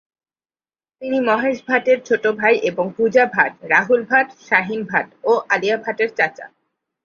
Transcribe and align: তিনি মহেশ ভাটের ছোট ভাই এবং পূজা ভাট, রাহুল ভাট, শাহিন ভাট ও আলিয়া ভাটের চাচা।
তিনি 1.01 1.17
মহেশ 1.19 1.57
ভাটের 1.67 1.99
ছোট 2.03 2.23
ভাই 2.39 2.55
এবং 2.69 2.85
পূজা 2.97 3.23
ভাট, 3.25 3.51
রাহুল 3.63 4.01
ভাট, 4.03 4.27
শাহিন 4.47 4.81
ভাট 4.83 5.07
ও 5.23 5.31
আলিয়া 5.49 5.77
ভাটের 5.77 6.09
চাচা। 6.17 6.45